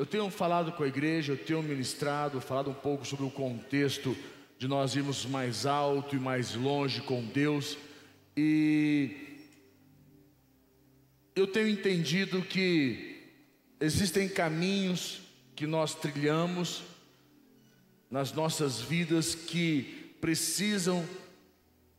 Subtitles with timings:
[0.00, 4.16] eu tenho falado com a igreja, eu tenho ministrado, falado um pouco sobre o contexto
[4.58, 7.76] de nós irmos mais alto e mais longe com Deus,
[8.34, 9.14] e
[11.36, 13.28] eu tenho entendido que
[13.78, 15.20] existem caminhos
[15.54, 16.82] que nós trilhamos
[18.10, 21.06] nas nossas vidas que precisam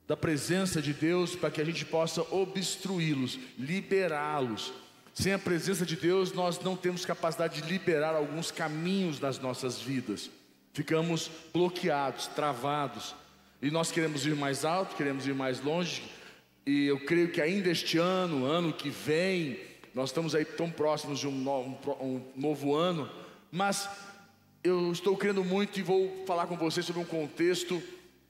[0.07, 4.73] da presença de Deus para que a gente possa obstruí-los, liberá-los.
[5.13, 9.79] Sem a presença de Deus, nós não temos capacidade de liberar alguns caminhos das nossas
[9.81, 10.29] vidas.
[10.73, 13.13] Ficamos bloqueados, travados.
[13.61, 16.03] E nós queremos ir mais alto, queremos ir mais longe.
[16.65, 19.59] E eu creio que ainda este ano, ano que vem,
[19.93, 23.09] nós estamos aí tão próximos de um, um, um novo ano,
[23.51, 23.89] mas
[24.63, 27.81] eu estou crendo muito e vou falar com vocês sobre um contexto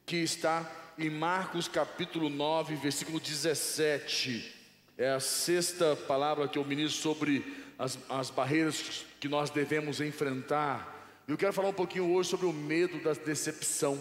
[0.06, 4.61] que está em Marcos capítulo 9, versículo 17.
[5.02, 7.44] É a sexta palavra que eu ministro sobre
[7.80, 11.24] as, as barreiras que nós devemos enfrentar.
[11.28, 14.00] Eu quero falar um pouquinho hoje sobre o medo da decepção,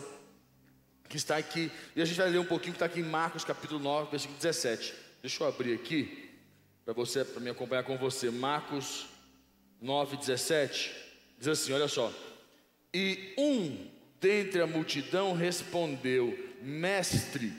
[1.08, 3.44] que está aqui, e a gente vai ler um pouquinho que está aqui em Marcos
[3.44, 4.94] capítulo 9, versículo 17.
[5.22, 6.28] Deixa eu abrir aqui,
[6.84, 8.30] para você, para me acompanhar com você.
[8.30, 9.06] Marcos
[9.80, 10.94] 9, 17,
[11.38, 12.12] diz assim: olha só.
[12.92, 13.86] E um
[14.20, 17.54] dentre a multidão respondeu: Mestre,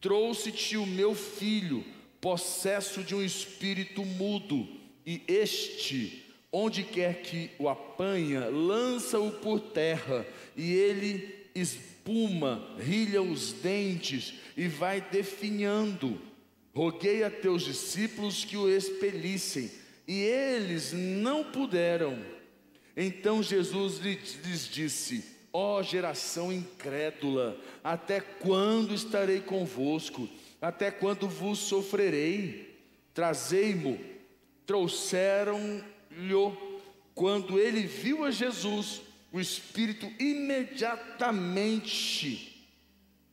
[0.00, 1.94] trouxe-te o meu filho,
[2.26, 4.66] possesso de um espírito mudo,
[5.06, 13.52] e este, onde quer que o apanha, lança-o por terra, e ele espuma, rilha os
[13.52, 16.20] dentes e vai definhando.
[16.74, 19.70] Roguei a teus discípulos que o expelissem,
[20.08, 22.18] e eles não puderam.
[22.96, 30.28] Então Jesus lhes disse: Ó oh, geração incrédula, até quando estarei convosco?
[30.60, 32.76] Até quando vos sofrerei?
[33.12, 34.00] Trazei-mo.
[34.66, 35.84] Trouxeram-lhe,
[37.14, 42.68] quando ele viu a Jesus, o Espírito imediatamente,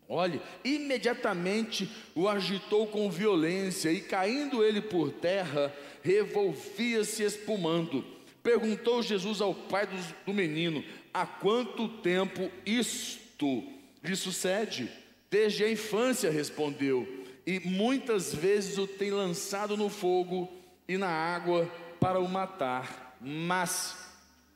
[0.08, 8.06] olhe, imediatamente o agitou com violência e caindo ele por terra, revolvia-se espumando.
[8.44, 10.84] Perguntou Jesus ao pai do, do menino:
[11.14, 13.64] há quanto tempo isto
[14.04, 14.92] lhe sucede?
[15.34, 17.08] Desde a infância, respondeu,
[17.44, 20.48] e muitas vezes o tem lançado no fogo
[20.88, 21.66] e na água
[22.00, 23.18] para o matar.
[23.20, 23.98] Mas,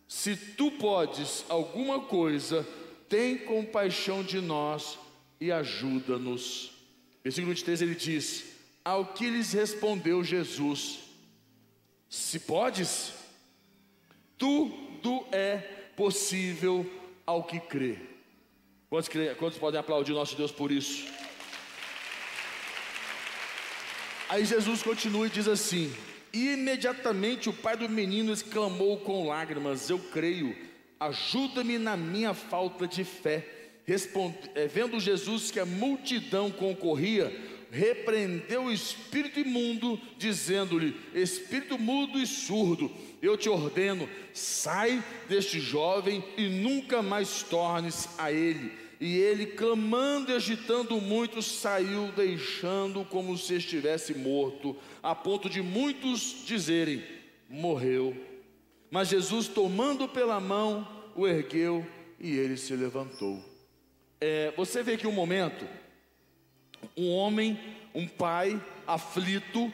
[0.07, 2.63] se tu podes alguma coisa,
[3.09, 4.99] tem compaixão de nós
[5.41, 6.71] e ajuda-nos.
[7.23, 8.45] Versículo 23 ele diz:
[8.85, 10.99] Ao que lhes respondeu Jesus:
[12.07, 13.13] Se podes,
[14.37, 15.57] tudo é
[15.95, 16.85] possível
[17.25, 18.16] ao que crê.
[18.89, 21.05] Quantos, quantos podem aplaudir nosso Deus por isso?
[24.29, 25.93] Aí Jesus continua e diz assim:
[26.33, 30.55] e imediatamente o pai do menino exclamou com lágrimas: Eu creio,
[30.99, 33.45] ajuda-me na minha falta de fé.
[33.85, 37.33] Responde, é, vendo Jesus que a multidão concorria,
[37.71, 42.91] repreendeu o espírito imundo, dizendo-lhe: Espírito mudo e surdo,
[43.21, 48.71] eu te ordeno, sai deste jovem e nunca mais tornes a ele.
[48.99, 55.61] E ele, clamando e agitando muito, saiu, deixando como se estivesse morto, a ponto de
[55.61, 57.03] muitos dizerem:
[57.47, 58.15] morreu.
[58.89, 61.85] Mas Jesus, tomando pela mão, o ergueu
[62.19, 63.43] e ele se levantou.
[64.19, 65.67] É, você vê que um momento,
[66.95, 67.59] um homem,
[67.93, 69.71] um pai aflito,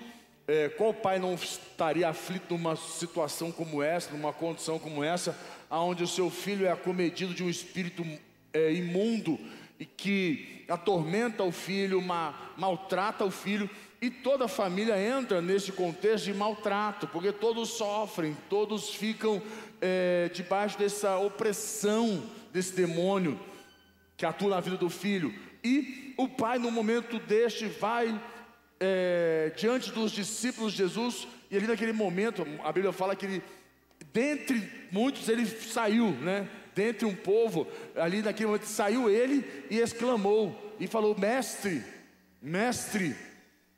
[0.47, 5.37] é, qual pai não estaria aflito numa situação como essa, numa condição como essa,
[5.69, 8.05] onde o seu filho é acometido de um espírito
[8.53, 9.39] é, imundo
[9.79, 13.69] e que atormenta o filho, ma, maltrata o filho,
[14.01, 19.41] e toda a família entra nesse contexto de maltrato, porque todos sofrem, todos ficam
[19.81, 22.21] é, debaixo dessa opressão
[22.51, 23.39] desse demônio
[24.17, 25.33] que atua na vida do filho.
[25.63, 28.13] E o pai, no momento deste, vai
[28.85, 33.43] é, diante dos discípulos de Jesus, e ali naquele momento, a Bíblia fala que ele,
[34.11, 36.49] dentre muitos, ele saiu, né?
[36.75, 37.65] Dentre um povo,
[37.95, 41.81] ali naquele momento saiu ele e exclamou, e falou: Mestre,
[42.41, 43.15] mestre.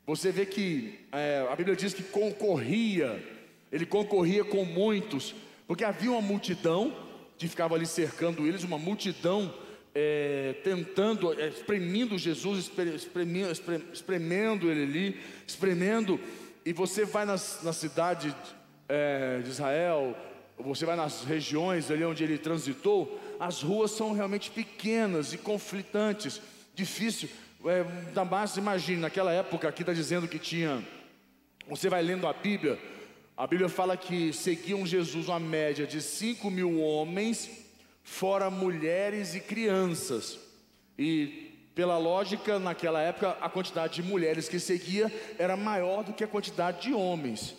[0.08, 3.24] Você vê que é, a Bíblia diz que concorria,
[3.72, 5.36] ele concorria com muitos,
[5.68, 6.96] porque havia uma multidão
[7.38, 9.54] que ficava ali cercando eles, uma multidão
[9.96, 13.52] é, tentando, é, espremendo Jesus, espremendo,
[13.94, 16.20] espremendo ele ali, espremendo,
[16.66, 18.36] e você vai nas, na cidade
[18.90, 20.16] é, de Israel,
[20.60, 26.42] você vai nas regiões ali onde ele transitou, as ruas são realmente pequenas e conflitantes,
[26.74, 27.30] difícil.
[27.66, 27.84] É,
[28.14, 30.86] Damasco, imagine, naquela época aqui está dizendo que tinha,
[31.70, 32.78] você vai lendo a Bíblia,
[33.38, 37.65] A Bíblia fala que seguiam Jesus uma média de 5 mil homens,
[38.06, 40.40] fora mulheres e crianças.
[40.98, 46.24] E pela lógica, naquela época, a quantidade de mulheres que seguia era maior do que
[46.24, 47.56] a quantidade de homens.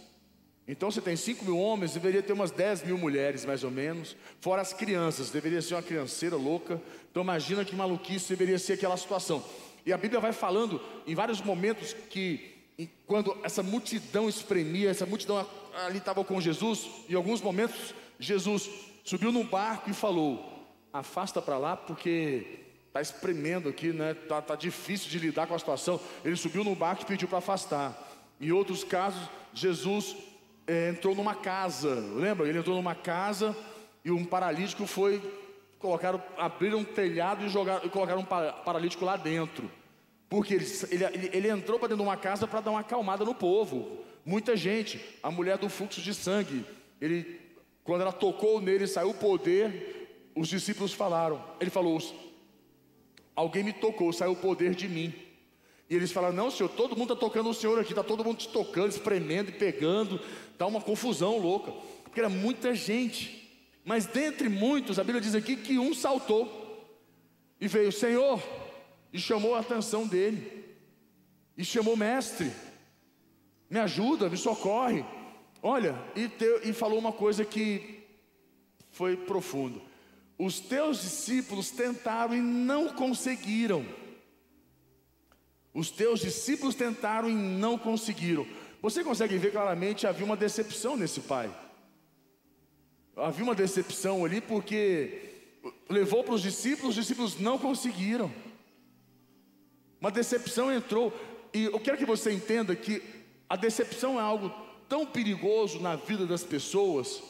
[0.67, 4.17] Então, você tem 5 mil homens, deveria ter umas 10 mil mulheres, mais ou menos,
[4.41, 6.81] fora as crianças, deveria ser uma crianceira louca.
[7.11, 9.45] Então, imagina que maluquice deveria ser aquela situação.
[9.85, 12.55] E a Bíblia vai falando em vários momentos que,
[13.07, 15.47] quando essa multidão espremia, essa multidão
[15.87, 18.69] ali estava com Jesus, em alguns momentos, Jesus
[19.07, 24.13] subiu num barco e falou: Afasta para lá, porque está espremendo aqui, né?
[24.13, 25.99] Tá, tá difícil de lidar com a situação.
[26.23, 27.97] Ele subiu no barco e pediu para afastar.
[28.39, 30.15] Em outros casos, Jesus
[30.67, 32.47] é, entrou numa casa, lembra?
[32.47, 33.57] Ele entrou numa casa
[34.05, 35.23] e um paralítico foi
[35.79, 39.71] colocaram, abriram um telhado e jogaram, colocaram um paralítico lá dentro.
[40.29, 43.35] Porque ele, ele, ele entrou para dentro de uma casa para dar uma acalmada no
[43.35, 44.05] povo.
[44.25, 46.65] Muita gente, a mulher do fluxo de sangue,
[47.01, 47.41] ele,
[47.87, 51.99] quando ela tocou nele, saiu o poder, os discípulos falaram, ele falou,
[53.35, 55.15] alguém me tocou, saiu o poder de mim.
[55.89, 58.39] E eles falaram: Não, senhor, todo mundo está tocando o senhor aqui, está todo mundo
[58.39, 60.21] te tocando, espremendo e pegando,
[60.53, 61.73] está uma confusão louca,
[62.03, 63.49] porque era muita gente.
[63.85, 66.67] Mas dentre muitos, a Bíblia diz aqui que um saltou
[67.61, 68.43] e veio, Senhor,
[69.13, 70.65] e chamou a atenção dele,
[71.57, 72.51] e chamou mestre,
[73.71, 75.05] me ajuda, me socorre.
[75.69, 78.07] Olha, e, te, e falou uma coisa que
[78.93, 79.83] foi profundo.
[80.39, 83.85] Os teus discípulos tentaram e não conseguiram.
[85.75, 88.47] Os teus discípulos tentaram e não conseguiram.
[88.81, 91.53] Você consegue ver claramente havia uma decepção nesse pai.
[93.17, 95.21] Havia uma decepção ali porque
[95.91, 98.33] levou para os discípulos, os discípulos não conseguiram.
[100.01, 101.13] Uma decepção entrou.
[101.53, 103.03] E eu quero que você entenda que
[103.49, 107.23] a decepção é algo tão perigoso na vida das pessoas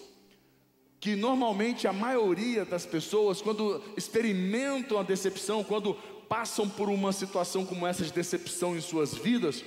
[0.99, 5.94] que normalmente a maioria das pessoas, quando experimentam a decepção, quando
[6.29, 9.64] passam por uma situação como essa de decepção em suas vidas,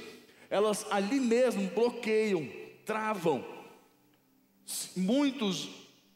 [0.49, 2.47] elas ali mesmo bloqueiam,
[2.85, 3.45] travam.
[4.95, 5.69] Muitos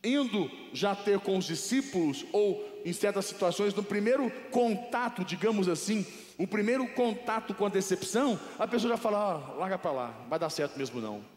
[0.04, 6.06] indo já ter com os discípulos, ou em certas situações, no primeiro contato, digamos assim,
[6.38, 10.38] o primeiro contato com a decepção, a pessoa já fala: ah, larga para lá, vai
[10.38, 11.33] dar certo mesmo não.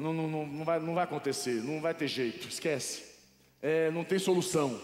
[0.00, 3.02] Não, não, não, não, vai, não vai acontecer, não vai ter jeito, esquece.
[3.60, 4.80] É, não tem solução.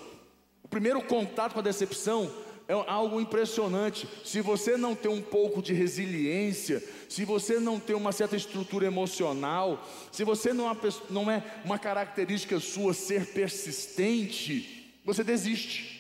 [0.63, 2.31] O primeiro contato com a decepção
[2.69, 4.07] é algo impressionante.
[4.23, 8.87] Se você não tem um pouco de resiliência, se você não tem uma certa estrutura
[8.87, 9.83] emocional,
[10.13, 10.77] se você não é,
[11.09, 15.97] não é uma característica sua ser persistente, você desiste.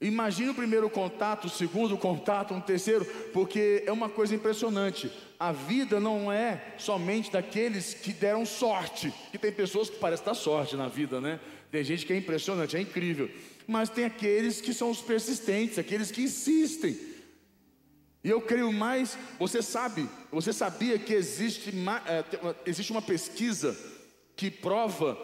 [0.00, 5.12] Imagine o primeiro contato, o segundo contato, um terceiro, porque é uma coisa impressionante.
[5.40, 10.34] A vida não é somente daqueles que deram sorte, que tem pessoas que parecem dar
[10.34, 11.40] sorte na vida, né?
[11.72, 13.28] Tem gente que é impressionante, é incrível
[13.70, 16.98] mas tem aqueles que são os persistentes, aqueles que insistem.
[18.22, 21.72] E eu creio mais, você sabe, você sabia que existe,
[22.04, 22.24] é,
[22.66, 23.78] existe uma pesquisa
[24.34, 25.16] que prova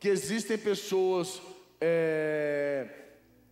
[0.00, 1.40] que existem pessoas,
[1.80, 2.88] é,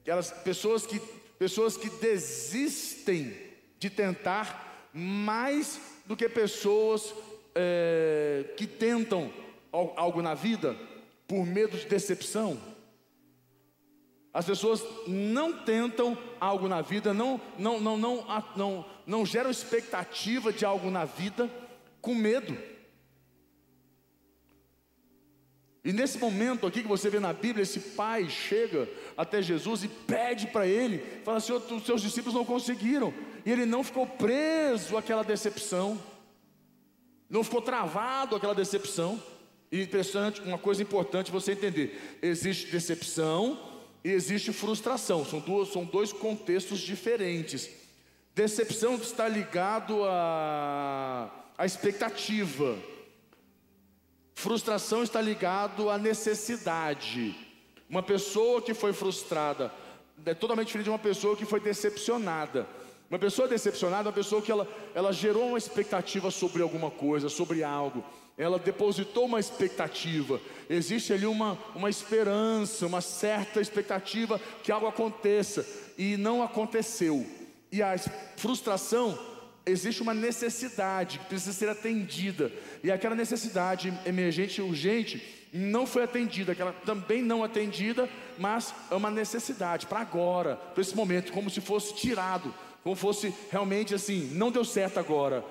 [0.04, 0.98] elas, pessoas, que,
[1.38, 3.32] pessoas que desistem
[3.78, 5.80] de tentar mais
[6.10, 7.14] do que pessoas
[7.54, 9.32] é, que tentam
[9.70, 10.76] algo na vida
[11.28, 12.60] por medo de decepção.
[14.34, 20.52] As pessoas não tentam algo na vida, não, não, não, não, não, não geram expectativa
[20.52, 21.48] de algo na vida
[22.02, 22.58] com medo.
[25.84, 29.88] E nesse momento aqui que você vê na Bíblia, esse pai chega até Jesus e
[29.88, 33.14] pede para ele, fala: Senhor, os seus discípulos não conseguiram,
[33.46, 35.98] e ele não ficou preso àquela decepção,
[37.30, 39.22] não ficou travado àquela decepção.
[39.70, 43.58] E impressionante, uma coisa importante você entender: existe decepção
[44.04, 45.24] e existe frustração.
[45.24, 47.70] São, duas, são dois contextos diferentes.
[48.34, 52.76] Decepção está ligado à, à expectativa.
[54.34, 57.36] Frustração está ligado à necessidade.
[57.88, 59.72] Uma pessoa que foi frustrada
[60.24, 62.66] é totalmente diferente de uma pessoa que foi decepcionada.
[63.10, 67.28] Uma pessoa decepcionada é uma pessoa que ela, ela gerou uma expectativa sobre alguma coisa,
[67.28, 68.04] sobre algo.
[68.38, 75.66] Ela depositou uma expectativa, existe ali uma, uma esperança, uma certa expectativa que algo aconteça.
[75.98, 77.26] E não aconteceu.
[77.70, 77.96] E a
[78.36, 79.18] frustração,
[79.66, 82.50] existe uma necessidade que precisa ser atendida,
[82.82, 89.10] e aquela necessidade emergente urgente não foi atendida, aquela também não atendida, mas é uma
[89.10, 94.50] necessidade para agora, para esse momento, como se fosse tirado, como fosse realmente assim, não
[94.50, 95.44] deu certo agora,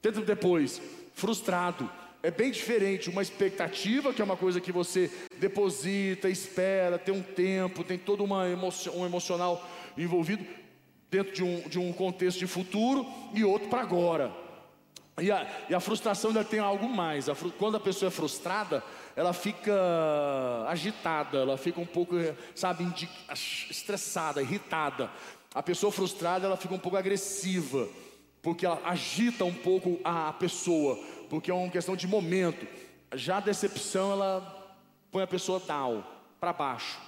[0.00, 0.80] tenta depois,
[1.14, 1.90] frustrado
[2.22, 7.22] é bem diferente uma expectativa, que é uma coisa que você deposita, espera, tem um
[7.22, 9.64] tempo, tem todo uma emoção, um emocional
[9.96, 10.44] envolvido
[11.10, 14.32] dentro de um, de um contexto de futuro, e outro para agora.
[15.20, 17.28] E a, e a, frustração ainda tem algo mais.
[17.28, 18.82] A, quando a pessoa é frustrada,
[19.16, 19.74] ela fica
[20.68, 22.14] agitada, ela fica um pouco,
[22.54, 22.86] sabe,
[23.70, 25.10] estressada, irritada.
[25.54, 27.88] A pessoa frustrada, ela fica um pouco agressiva,
[28.42, 30.98] porque ela agita um pouco a pessoa,
[31.30, 32.66] porque é uma questão de momento.
[33.14, 34.76] Já a decepção, ela
[35.10, 36.04] põe a pessoa down,
[36.38, 37.00] para baixo.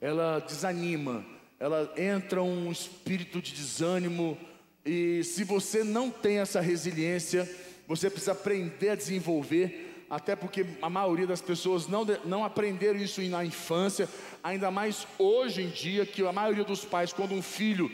[0.00, 1.24] Ela desanima,
[1.58, 4.38] ela entra um espírito de desânimo,
[4.84, 7.48] e se você não tem essa resiliência,
[7.86, 13.22] você precisa aprender a desenvolver, até porque a maioria das pessoas não, não aprenderam isso
[13.22, 14.08] na infância,
[14.42, 17.88] ainda mais hoje em dia, que a maioria dos pais, quando um filho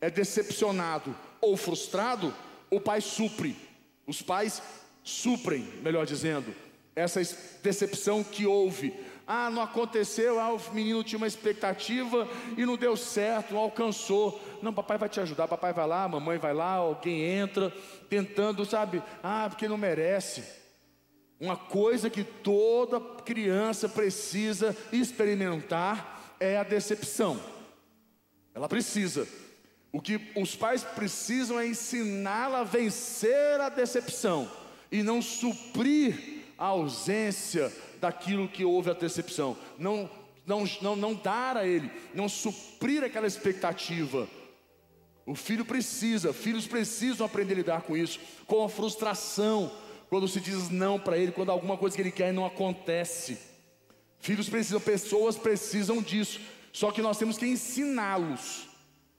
[0.00, 2.32] é decepcionado ou frustrado,
[2.70, 3.56] o pai supre.
[4.06, 4.62] Os pais
[5.02, 6.54] suprem, melhor dizendo,
[6.94, 7.20] essa
[7.62, 8.94] decepção que houve.
[9.26, 14.40] Ah, não aconteceu, ah, o menino tinha uma expectativa e não deu certo, não alcançou.
[14.62, 17.72] Não, papai vai te ajudar, papai vai lá, mamãe vai lá, alguém entra,
[18.08, 19.02] tentando, sabe?
[19.20, 20.44] Ah, porque não merece.
[21.38, 27.38] Uma coisa que toda criança precisa experimentar é a decepção.
[28.54, 29.28] Ela precisa.
[29.92, 34.50] O que os pais precisam é ensiná-la a vencer a decepção
[34.90, 40.08] e não suprir a ausência daquilo que houve a decepção, não,
[40.46, 44.28] não, não, não dar a ele, não suprir aquela expectativa.
[45.24, 49.72] O filho precisa, filhos precisam aprender a lidar com isso, com a frustração,
[50.08, 53.38] quando se diz não para ele, quando alguma coisa que ele quer não acontece.
[54.18, 56.40] Filhos precisam, pessoas precisam disso,
[56.72, 58.68] só que nós temos que ensiná-los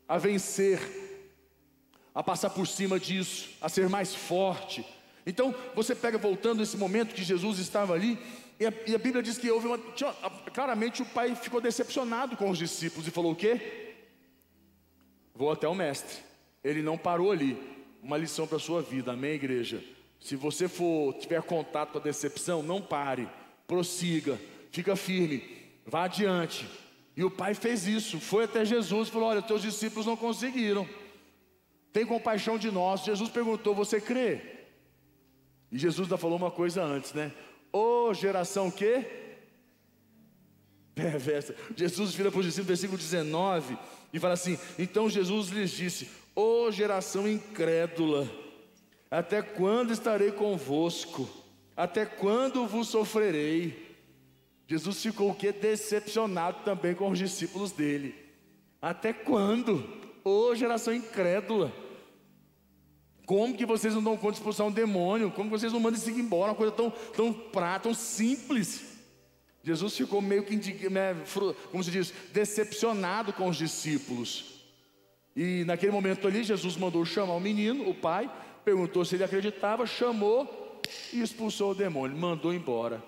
[0.08, 0.80] a vencer,
[2.14, 4.86] a passar por cima disso, a ser mais forte.
[5.26, 8.18] Então, você pega voltando esse momento que Jesus estava ali,
[8.60, 9.78] e a, e a Bíblia diz que houve uma.
[9.96, 10.14] Tinha,
[10.54, 13.94] claramente o pai ficou decepcionado com os discípulos e falou: O quê?
[15.36, 16.18] Vou até o mestre.
[16.64, 17.58] Ele não parou ali.
[18.02, 19.84] Uma lição para a sua vida, amém, igreja?
[20.20, 23.30] Se você for tiver contato com a decepção, não pare,
[23.68, 24.40] prossiga,
[24.72, 25.44] fica firme,
[25.86, 26.68] vá adiante.
[27.16, 30.88] E o pai fez isso, foi até Jesus e falou: Olha, teus discípulos não conseguiram.
[31.92, 33.04] Tem compaixão de nós.
[33.04, 34.42] Jesus perguntou: Você crê?
[35.72, 37.32] E Jesus ainda falou uma coisa antes, né?
[37.74, 39.04] Ô oh, geração que?
[40.94, 41.56] Perversa.
[41.76, 43.78] Jesus vira para os discípulos, versículo 19,
[44.14, 48.30] e fala assim: Então Jesus lhes disse: Ô oh, geração incrédula,
[49.10, 51.30] até quando estarei convosco?
[51.76, 53.96] Até quando vos sofrerei?
[54.68, 55.52] Jesus ficou o que?
[55.52, 58.16] Decepcionado também com os discípulos dele.
[58.82, 59.88] Até quando?
[60.24, 61.72] Ô oh, geração incrédula.
[63.26, 65.32] Como que vocês não dão conta de expulsar um demônio?
[65.32, 66.52] Como que vocês não mandam isso embora?
[66.52, 68.98] Uma coisa tão, tão prata, tão simples.
[69.64, 71.16] Jesus ficou meio que, né,
[71.72, 74.64] como se diz, decepcionado com os discípulos.
[75.36, 78.32] E naquele momento ali, Jesus mandou chamar o menino, o pai,
[78.68, 80.82] perguntou se ele acreditava, chamou
[81.14, 83.02] e expulsou o demônio, mandou embora.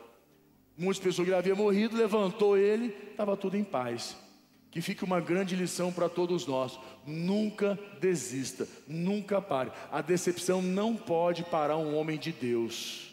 [0.78, 4.16] Muitas pessoas que haviam morrido, levantou ele, estava tudo em paz.
[4.72, 6.80] Que fique uma grande lição para todos nós.
[7.06, 9.70] Nunca desista, nunca pare.
[9.92, 13.10] A decepção não pode parar um homem de Deus.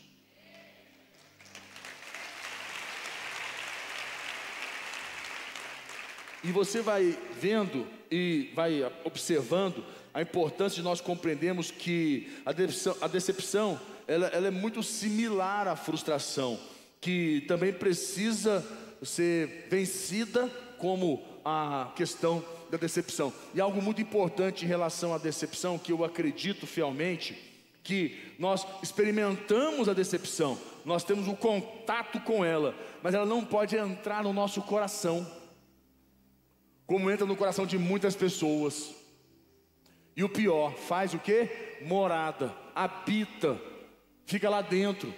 [6.45, 9.85] E você vai vendo e vai observando
[10.17, 15.69] a importância de nós compreendermos que a decepção, a decepção ela, ela é muito similar
[15.69, 16.59] à frustração,
[17.03, 18.65] que também precisa
[19.03, 23.31] ser vencida como a questão da decepção.
[23.55, 27.37] E algo muito importante em relação à decepção, que eu acredito fielmente,
[27.83, 33.77] que nós experimentamos a decepção, nós temos um contato com ela, mas ela não pode
[33.77, 35.31] entrar no nosso coração,
[36.87, 39.05] como entra no coração de muitas pessoas.
[40.17, 41.49] E o pior, faz o que?
[41.83, 43.61] Morada, habita,
[44.25, 45.13] fica lá dentro.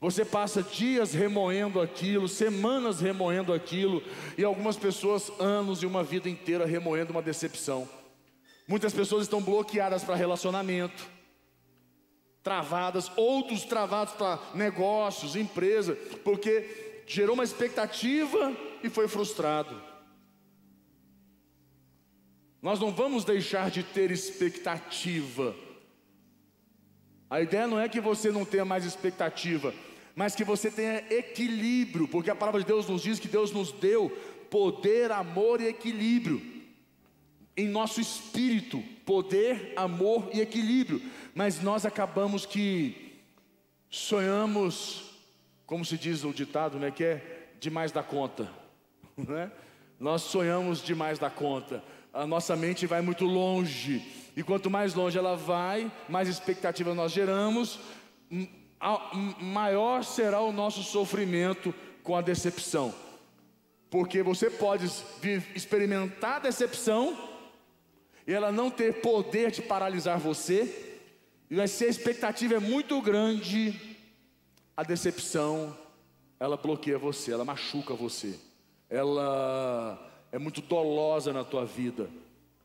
[0.00, 4.02] Você passa dias remoendo aquilo, semanas remoendo aquilo,
[4.36, 7.88] e algumas pessoas anos e uma vida inteira remoendo uma decepção.
[8.66, 11.08] Muitas pessoas estão bloqueadas para relacionamento,
[12.42, 15.94] travadas, outros travados para negócios, empresa,
[16.24, 19.91] porque gerou uma expectativa e foi frustrado.
[22.62, 25.54] Nós não vamos deixar de ter expectativa.
[27.28, 29.74] A ideia não é que você não tenha mais expectativa,
[30.14, 33.72] mas que você tenha equilíbrio, porque a palavra de Deus nos diz que Deus nos
[33.72, 34.10] deu
[34.48, 36.52] poder, amor e equilíbrio
[37.56, 41.02] em nosso espírito, poder, amor e equilíbrio,
[41.34, 43.20] mas nós acabamos que
[43.90, 45.10] sonhamos,
[45.66, 48.50] como se diz o ditado, né, que é demais da conta,
[49.16, 49.50] né?
[50.00, 51.84] Nós sonhamos demais da conta.
[52.12, 54.02] A nossa mente vai muito longe.
[54.36, 57.78] E quanto mais longe ela vai, mais expectativa nós geramos,
[59.40, 62.94] maior será o nosso sofrimento com a decepção.
[63.90, 64.90] Porque você pode
[65.54, 67.16] experimentar a decepção
[68.26, 70.98] e ela não ter poder de paralisar você,
[71.50, 73.96] e se a expectativa é muito grande,
[74.76, 75.76] a decepção
[76.40, 78.38] ela bloqueia você, ela machuca você,
[78.88, 82.08] ela é muito dolosa na tua vida,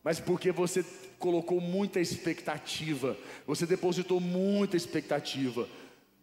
[0.04, 0.86] mas porque você
[1.20, 5.68] colocou muita expectativa, você depositou muita expectativa,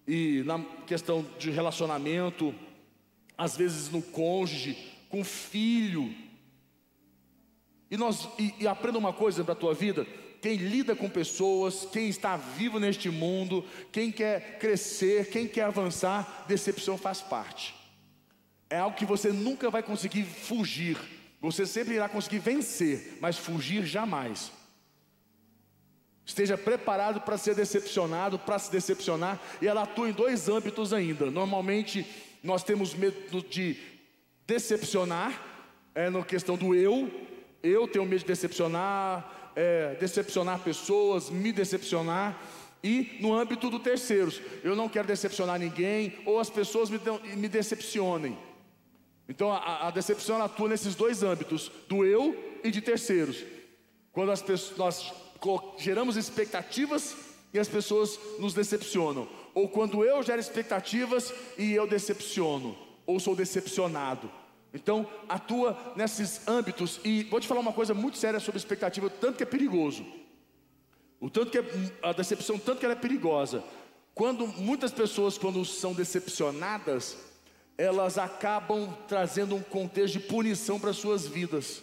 [0.09, 2.55] e na questão de relacionamento,
[3.37, 4.77] às vezes no cônjuge,
[5.09, 6.15] com filho.
[7.91, 10.07] E nós e, e aprenda uma coisa para a tua vida:
[10.43, 16.45] quem lida com pessoas, quem está vivo neste mundo, quem quer crescer, quem quer avançar,
[16.47, 17.75] decepção faz parte.
[18.69, 20.99] É algo que você nunca vai conseguir fugir.
[21.45, 24.51] Você sempre irá conseguir vencer, mas fugir jamais.
[26.25, 31.31] Esteja preparado para ser decepcionado, para se decepcionar, e ela atua em dois âmbitos ainda.
[31.31, 32.07] Normalmente
[32.43, 33.77] nós temos medo de
[34.47, 35.39] decepcionar,
[35.95, 37.11] é na questão do eu,
[37.63, 42.41] eu tenho medo de decepcionar, é, decepcionar pessoas, me decepcionar,
[42.83, 46.99] e no âmbito do terceiros, eu não quero decepcionar ninguém, ou as pessoas me,
[47.37, 48.35] me decepcionem.
[49.29, 53.45] Então a, a decepção atua nesses dois âmbitos, do eu e de terceiros.
[54.13, 55.13] Quando as pessoas, nós
[55.79, 57.17] geramos expectativas
[57.53, 62.77] e as pessoas nos decepcionam, ou quando eu gero expectativas e eu decepciono,
[63.07, 64.31] ou sou decepcionado.
[64.73, 69.11] Então, atua nesses âmbitos e vou te falar uma coisa muito séria sobre expectativa, o
[69.11, 70.05] tanto que é perigoso.
[71.21, 71.65] O tanto que é,
[72.03, 73.63] a decepção, tanto que ela é perigosa.
[74.15, 77.17] Quando muitas pessoas quando são decepcionadas,
[77.77, 81.83] elas acabam trazendo um contexto de punição para suas vidas.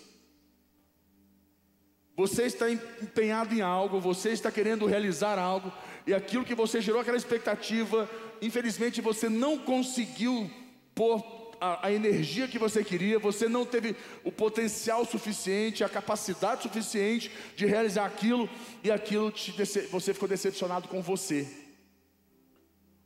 [2.16, 5.72] Você está empenhado em algo, você está querendo realizar algo,
[6.06, 8.10] e aquilo que você gerou aquela expectativa,
[8.42, 10.50] infelizmente você não conseguiu
[10.94, 16.64] pôr a, a, energia que você queria, você não teve o potencial suficiente, a capacidade
[16.64, 18.50] suficiente de realizar aquilo,
[18.84, 19.52] e aquilo te,
[19.92, 21.61] você ficou decepcionado com você.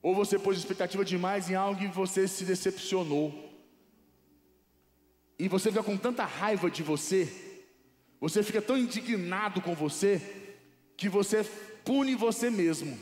[0.05, 3.33] Ou você pôs expectativa demais em algo e você se decepcionou.
[5.39, 7.27] E você fica com tanta raiva de você,
[8.21, 10.21] você fica tão indignado com você
[10.95, 11.43] que você
[11.83, 12.95] pune você mesmo.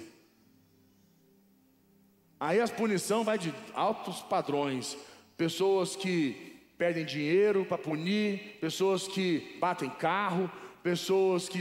[2.39, 4.98] Aí a punição vai de altos padrões.
[5.36, 10.50] Pessoas que perdem dinheiro para punir, pessoas que batem carro,
[10.82, 11.60] pessoas que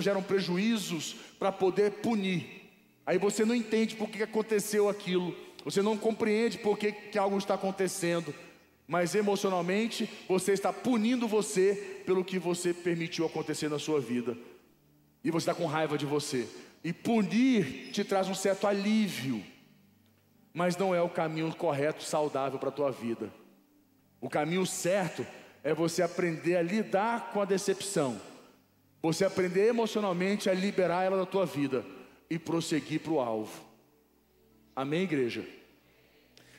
[0.00, 2.63] geram prejuízos para poder punir.
[3.06, 7.36] Aí você não entende por que aconteceu aquilo, você não compreende por que, que algo
[7.36, 8.34] está acontecendo.
[8.86, 14.36] Mas emocionalmente você está punindo você pelo que você permitiu acontecer na sua vida,
[15.22, 16.46] e você está com raiva de você.
[16.82, 19.42] E punir te traz um certo alívio,
[20.52, 23.32] mas não é o caminho correto, saudável para a tua vida.
[24.20, 25.26] O caminho certo
[25.62, 28.20] é você aprender a lidar com a decepção,
[29.00, 31.84] você aprender emocionalmente a liberar ela da tua vida
[32.28, 33.64] e prosseguir para o alvo.
[34.74, 35.44] Amém, igreja?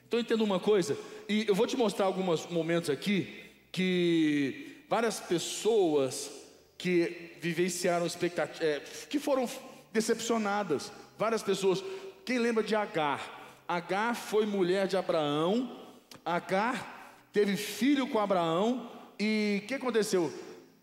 [0.07, 0.97] Então entenda uma coisa,
[1.27, 6.31] e eu vou te mostrar alguns momentos aqui que várias pessoas
[6.77, 9.49] que vivenciaram expectativas, é, que foram
[9.91, 11.83] decepcionadas, várias pessoas.
[12.23, 13.63] Quem lembra de Agar?
[13.67, 15.79] Agar foi mulher de Abraão.
[16.23, 18.91] Agar teve filho com Abraão.
[19.19, 20.31] E o que aconteceu?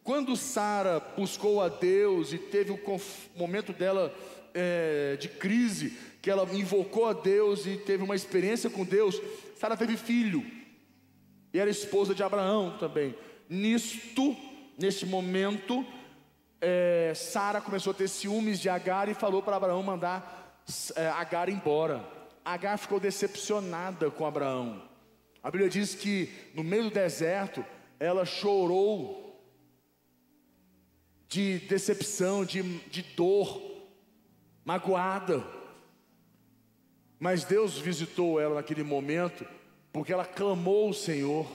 [0.02, 3.00] Quando Sara buscou a Deus e teve o
[3.36, 4.12] momento dela
[4.54, 9.20] é, de crise, que ela invocou a Deus e teve uma experiência com Deus,
[9.56, 10.44] Sara teve filho
[11.52, 13.14] e era esposa de Abraão também.
[13.48, 14.36] Nisto,
[14.78, 15.84] neste momento,
[16.60, 20.62] é, Sara começou a ter ciúmes de Agar e falou para Abraão mandar
[20.96, 22.04] é, Agar embora.
[22.44, 24.82] Agar ficou decepcionada com Abraão.
[25.42, 27.64] A Bíblia diz que no meio do deserto
[28.00, 29.22] ela chorou
[31.28, 33.71] de decepção, de, de dor,
[34.64, 35.44] magoada.
[37.18, 39.46] Mas Deus visitou ela naquele momento,
[39.92, 41.46] porque ela clamou o Senhor.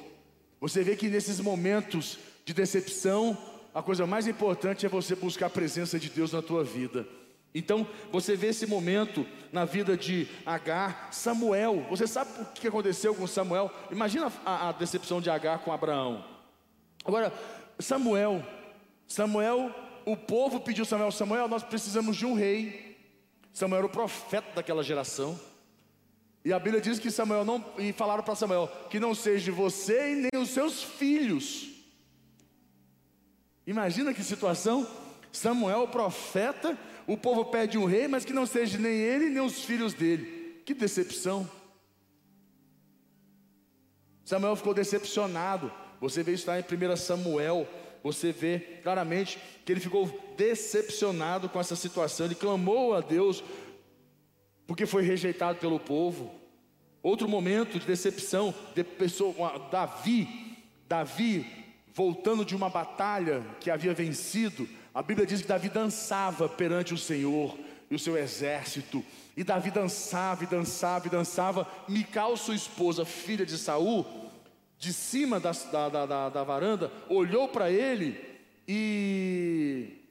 [0.61, 3.37] Você vê que nesses momentos de decepção,
[3.73, 7.07] a coisa mais importante é você buscar a presença de Deus na tua vida.
[7.53, 11.85] Então, você vê esse momento na vida de Agar, Samuel.
[11.89, 13.71] Você sabe o que aconteceu com Samuel?
[13.91, 16.23] Imagina a, a decepção de Agar com Abraão.
[17.03, 17.33] Agora,
[17.79, 18.45] Samuel,
[19.07, 19.73] Samuel,
[20.05, 22.86] o povo pediu Samuel, Samuel, nós precisamos de um rei.
[23.57, 25.39] Samuel era o profeta daquela geração.
[26.45, 30.11] E a Bíblia diz que Samuel não e falaram para Samuel que não seja você
[30.11, 31.67] e nem os seus filhos.
[33.65, 34.87] Imagina que situação.
[35.31, 39.43] Samuel, o profeta, o povo pede um rei, mas que não seja nem ele nem
[39.43, 40.61] os filhos dele.
[40.63, 41.49] Que decepção.
[44.23, 45.71] Samuel ficou decepcionado.
[45.99, 47.67] Você vê isso lá em 1 Samuel.
[48.13, 52.25] Você vê claramente que ele ficou decepcionado com essa situação.
[52.25, 53.43] Ele clamou a Deus
[54.65, 56.33] porque foi rejeitado pelo povo.
[57.03, 61.45] Outro momento de decepção, de pessoa, Davi, Davi
[61.93, 66.97] voltando de uma batalha que havia vencido, a Bíblia diz que Davi dançava perante o
[66.97, 67.57] Senhor
[67.89, 69.03] e o seu exército.
[69.35, 71.67] E Davi dançava e dançava e dançava.
[71.87, 74.05] Mical, sua esposa, filha de Saul,
[74.77, 78.19] de cima da, da, da, da varanda, olhou para ele
[78.67, 80.03] e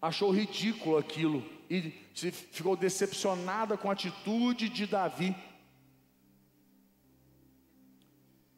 [0.00, 1.92] achou ridículo aquilo e
[2.50, 5.34] ficou decepcionada com a atitude de Davi.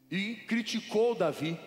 [0.09, 1.59] E criticou Davi.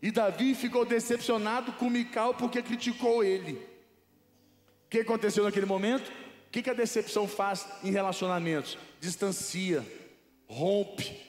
[0.00, 3.54] E Davi ficou decepcionado com Mical porque criticou ele.
[4.86, 6.08] O que aconteceu naquele momento?
[6.46, 8.78] O que, que a decepção faz em relacionamentos?
[9.00, 9.84] Distancia,
[10.46, 11.27] rompe.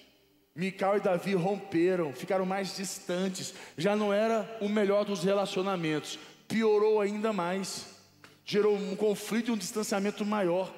[0.59, 3.53] Mical e Davi romperam, ficaram mais distantes.
[3.77, 6.19] Já não era o melhor dos relacionamentos,
[6.49, 7.97] piorou ainda mais
[8.43, 10.73] gerou um conflito e um distanciamento maior.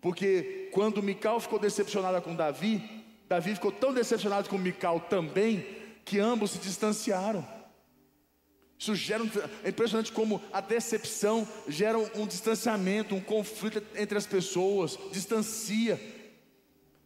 [0.00, 5.64] Porque quando Mical ficou decepcionada com Davi, Davi ficou tão decepcionado com Mical também,
[6.04, 7.46] que ambos se distanciaram.
[8.76, 9.22] Isso gera
[9.62, 15.98] é impressionante como a decepção gera um distanciamento, um conflito entre as pessoas, distancia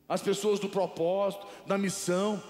[0.08, 2.42] as pessoas do propósito, da missão.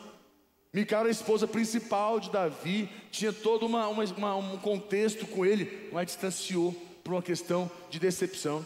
[0.73, 5.89] Mical era a esposa principal de Davi, tinha todo uma, uma, um contexto com ele,
[5.93, 8.65] mas distanciou por uma questão de decepção.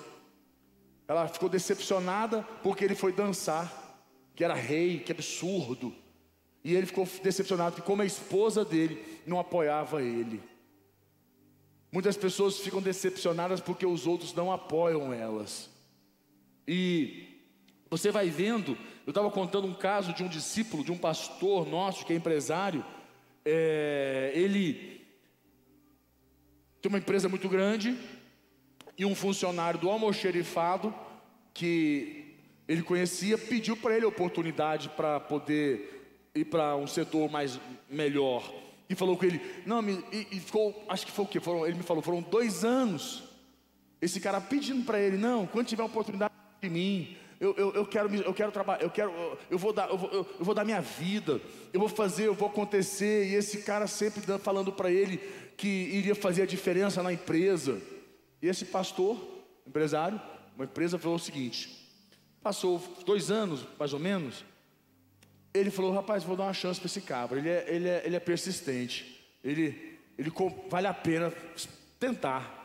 [1.06, 4.00] Ela ficou decepcionada porque ele foi dançar,
[4.34, 5.94] que era rei, que absurdo.
[6.64, 10.42] E ele ficou decepcionado porque, como a esposa dele não apoiava ele.
[11.92, 15.68] Muitas pessoas ficam decepcionadas porque os outros não apoiam elas.
[16.66, 17.29] E
[17.90, 22.06] você vai vendo, eu estava contando um caso de um discípulo, de um pastor nosso
[22.06, 22.84] que é empresário.
[23.44, 25.04] É, ele
[26.80, 27.96] tem uma empresa muito grande,
[29.00, 30.94] e um funcionário do almoxerifado
[31.54, 32.36] que
[32.68, 38.52] ele conhecia pediu para ele oportunidade para poder ir para um setor mais melhor
[38.90, 41.66] e falou com ele não me, e, e, ficou acho que foi o que foram
[41.66, 43.22] ele me falou foram dois anos
[44.02, 48.14] esse cara pedindo para ele não quando tiver oportunidade de mim eu, eu, eu, quero
[48.14, 49.10] eu quero trabalhar eu quero
[49.50, 51.40] eu vou dar eu vou, eu, eu vou dar minha vida.
[51.72, 53.28] Eu vou fazer eu vou acontecer.
[53.28, 55.16] E esse cara sempre falando para ele
[55.56, 57.80] que iria fazer a diferença na empresa.
[58.42, 59.18] E esse pastor,
[59.66, 60.20] empresário,
[60.54, 61.90] uma empresa, falou o seguinte:
[62.42, 64.44] passou dois anos, mais ou menos,
[65.54, 68.16] ele falou: rapaz, vou dar uma chance para esse cabra, ele é, ele é, ele
[68.16, 70.30] é persistente, ele, ele
[70.68, 71.32] vale a pena
[71.98, 72.59] tentar.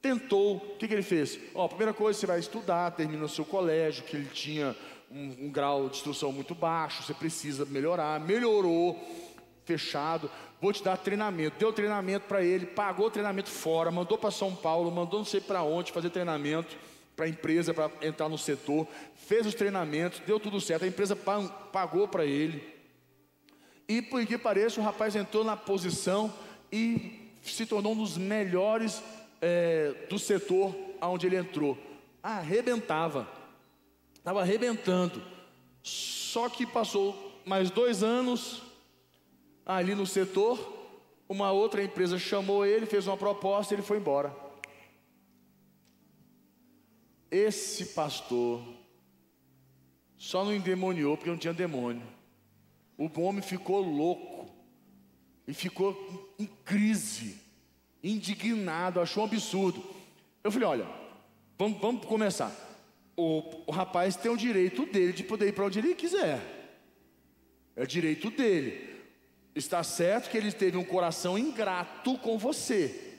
[0.00, 1.38] Tentou, o que, que ele fez?
[1.54, 4.74] Ó, primeira coisa, você vai estudar, termina o seu colégio, que ele tinha
[5.10, 8.98] um, um grau de instrução muito baixo, você precisa melhorar, melhorou,
[9.64, 11.58] fechado vou te dar treinamento.
[11.58, 15.40] Deu treinamento para ele, pagou o treinamento fora, mandou para São Paulo, mandou não sei
[15.40, 16.76] para onde fazer treinamento
[17.16, 21.14] para a empresa, para entrar no setor, fez os treinamentos, deu tudo certo, a empresa
[21.14, 22.62] pagou para ele.
[23.86, 26.32] E por que pareça, o rapaz entrou na posição
[26.72, 29.02] e se tornou um dos melhores
[29.40, 31.78] é, do setor aonde ele entrou.
[32.22, 33.28] Arrebentava,
[34.14, 35.22] estava arrebentando.
[35.82, 38.62] Só que passou mais dois anos,
[39.64, 40.58] ali no setor,
[41.28, 44.34] uma outra empresa chamou ele, fez uma proposta e ele foi embora.
[47.30, 48.62] Esse pastor
[50.16, 52.06] só não endemoniou porque não tinha demônio.
[52.98, 54.52] O homem ficou louco
[55.46, 57.40] e ficou em crise,
[58.02, 59.84] indignado, achou um absurdo.
[60.42, 60.86] Eu falei: olha,
[61.58, 62.52] vamos, vamos começar.
[63.16, 66.40] O, o rapaz tem o direito dele de poder ir para onde ele quiser,
[67.76, 68.88] é direito dele.
[69.54, 73.18] Está certo que ele teve um coração ingrato com você,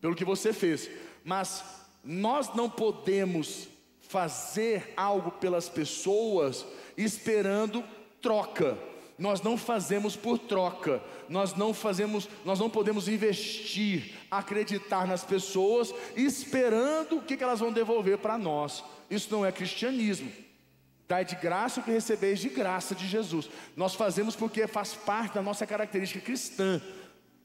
[0.00, 0.88] pelo que você fez,
[1.24, 1.64] mas
[2.04, 3.68] nós não podemos
[4.00, 7.82] fazer algo pelas pessoas esperando
[8.20, 8.76] troca.
[9.22, 11.00] Nós não fazemos por troca.
[11.28, 17.72] Nós não fazemos, nós não podemos investir, acreditar nas pessoas esperando o que elas vão
[17.72, 18.82] devolver para nós.
[19.08, 20.28] Isso não é cristianismo.
[21.06, 23.48] Dai de graça o que recebeis de graça de Jesus.
[23.76, 26.82] Nós fazemos porque faz parte da nossa característica cristã,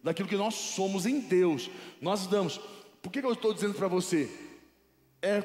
[0.03, 1.69] daquilo que nós somos em Deus.
[2.01, 2.59] Nós damos.
[3.03, 4.27] Por que, que eu estou dizendo para você?
[5.21, 5.43] É,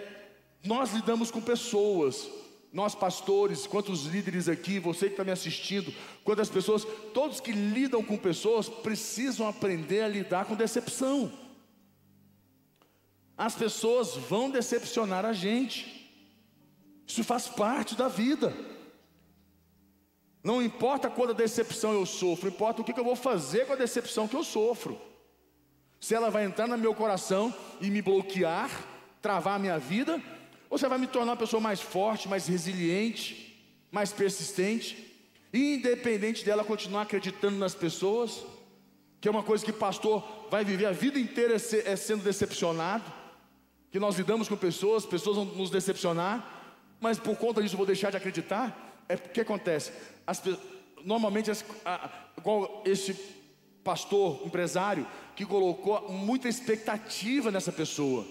[0.64, 2.26] nós lidamos com pessoas.
[2.72, 5.92] Nós pastores, quantos líderes aqui, você que está me assistindo,
[6.24, 11.30] quantas pessoas, todos que lidam com pessoas precisam aprender a lidar com decepção.
[13.36, 16.10] As pessoas vão decepcionar a gente,
[17.06, 18.54] isso faz parte da vida.
[20.42, 24.26] Não importa quanta decepção eu sofro, importa o que eu vou fazer com a decepção
[24.26, 24.98] que eu sofro.
[26.00, 28.70] Se ela vai entrar no meu coração e me bloquear,
[29.20, 30.20] travar a minha vida,
[30.72, 35.14] você vai me tornar uma pessoa mais forte, mais resiliente, mais persistente,
[35.52, 38.42] independente dela continuar acreditando nas pessoas,
[39.20, 43.04] que é uma coisa que pastor vai viver a vida inteira é sendo decepcionado,
[43.90, 48.08] que nós lidamos com pessoas, pessoas vão nos decepcionar, mas por conta disso vou deixar
[48.08, 49.04] de acreditar.
[49.10, 49.92] É o que acontece?
[50.26, 50.42] As,
[51.04, 53.12] normalmente, as, a, igual esse
[53.84, 55.06] pastor, empresário,
[55.36, 58.26] que colocou muita expectativa nessa pessoa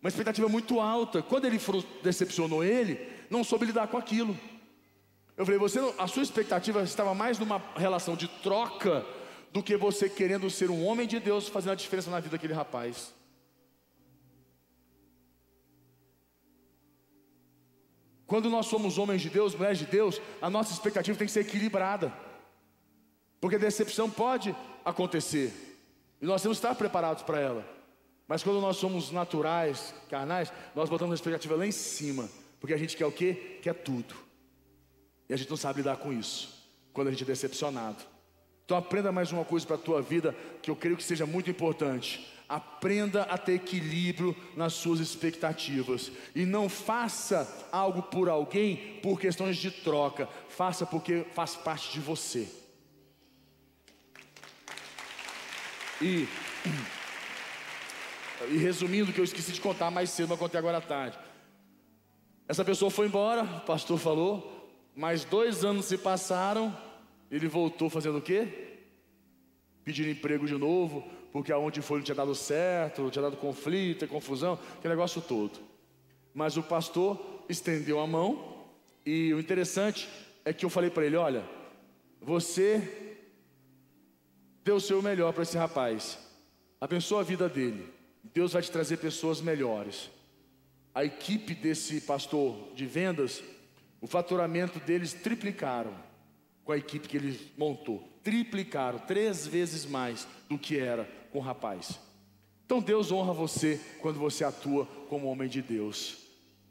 [0.00, 1.22] uma expectativa muito alta.
[1.22, 1.60] Quando ele
[2.02, 4.38] decepcionou ele, não soube lidar com aquilo.
[5.36, 9.04] Eu falei, você a sua expectativa estava mais numa relação de troca
[9.52, 12.52] do que você querendo ser um homem de Deus fazendo a diferença na vida daquele
[12.52, 13.12] rapaz.
[18.26, 21.40] Quando nós somos homens de Deus, mulheres de Deus, a nossa expectativa tem que ser
[21.40, 22.12] equilibrada.
[23.40, 25.52] Porque decepção pode acontecer.
[26.22, 27.79] E nós temos que estar preparados para ela.
[28.30, 32.30] Mas quando nós somos naturais, carnais, nós botamos a expectativa lá em cima.
[32.60, 33.58] Porque a gente quer o quê?
[33.60, 34.14] Quer tudo.
[35.28, 36.64] E a gente não sabe lidar com isso.
[36.92, 38.04] Quando a gente é decepcionado.
[38.64, 41.50] Então aprenda mais uma coisa para a tua vida que eu creio que seja muito
[41.50, 42.24] importante.
[42.48, 46.12] Aprenda a ter equilíbrio nas suas expectativas.
[46.32, 50.28] E não faça algo por alguém por questões de troca.
[50.48, 52.48] Faça porque faz parte de você.
[56.00, 56.28] E
[58.48, 61.18] e resumindo, que eu esqueci de contar mais cedo, mas contei agora à tarde.
[62.48, 66.76] Essa pessoa foi embora, o pastor falou, mais dois anos se passaram,
[67.30, 68.78] ele voltou fazendo o quê?
[69.84, 74.06] Pedindo emprego de novo, porque aonde foi não tinha dado certo, não tinha dado conflito,
[74.08, 75.60] confusão, aquele negócio todo.
[76.34, 78.66] Mas o pastor estendeu a mão,
[79.04, 80.08] e o interessante
[80.44, 81.44] é que eu falei para ele: olha,
[82.20, 83.16] você
[84.64, 86.18] deu o seu melhor para esse rapaz,
[86.80, 87.99] abençoa a vida dele.
[88.22, 90.10] Deus vai te trazer pessoas melhores.
[90.94, 93.42] A equipe desse pastor de vendas,
[94.00, 95.94] o faturamento deles triplicaram
[96.64, 98.08] com a equipe que ele montou.
[98.22, 101.98] Triplicaram, três vezes mais do que era com o rapaz.
[102.66, 106.18] Então Deus honra você quando você atua como homem de Deus.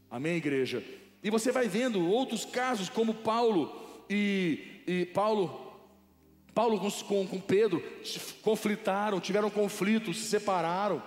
[0.10, 0.84] Amém, igreja?
[1.24, 5.68] E você vai vendo outros casos como Paulo e, e Paulo
[6.54, 7.82] Paulo com, com Pedro
[8.42, 11.02] conflitaram, tiveram conflitos, se separaram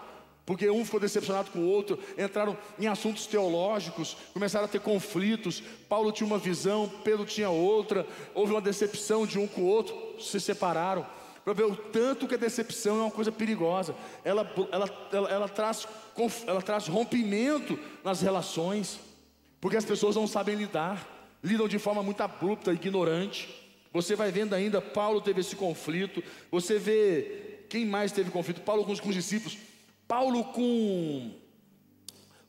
[0.44, 5.62] porque um ficou decepcionado com o outro, entraram em assuntos teológicos, começaram a ter conflitos.
[5.88, 9.94] Paulo tinha uma visão, Pedro tinha outra, houve uma decepção de um com o outro,
[10.20, 11.06] se separaram.
[11.44, 15.48] Para ver o tanto que a decepção é uma coisa perigosa, ela, ela, ela, ela,
[15.48, 15.86] traz,
[16.46, 19.00] ela traz rompimento nas relações,
[19.60, 21.04] porque as pessoas não sabem lidar,
[21.42, 23.48] lidam de forma muito abrupta, ignorante.
[23.92, 28.60] Você vai vendo ainda, Paulo teve esse conflito, você vê quem mais teve conflito?
[28.60, 29.56] Paulo com os, com os discípulos.
[30.06, 31.32] Paulo com